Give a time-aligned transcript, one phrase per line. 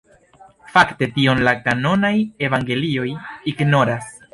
[0.75, 2.15] Fakte tion la kanonaj
[2.49, 3.09] evangelioj
[3.57, 4.15] ignoras.